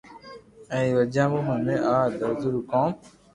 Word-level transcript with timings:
اي 0.73 0.85
ري 0.89 0.93
وجہ 0.97 1.25
مون 1.31 1.41
مني 1.47 1.75
آ 1.93 1.97
درزو 2.19 2.49
رو 2.53 2.61
ڪوم 2.71 2.89